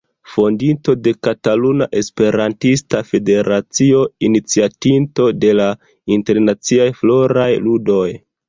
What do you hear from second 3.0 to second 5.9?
Federacio, iniciatinto de la